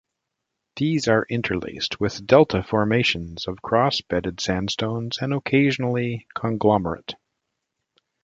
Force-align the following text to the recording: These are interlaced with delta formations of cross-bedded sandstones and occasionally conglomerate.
These 0.77 1.07
are 1.09 1.27
interlaced 1.29 1.99
with 1.99 2.25
delta 2.25 2.63
formations 2.63 3.47
of 3.47 3.61
cross-bedded 3.61 4.39
sandstones 4.41 5.19
and 5.21 5.31
occasionally 5.31 6.25
conglomerate. 6.33 7.13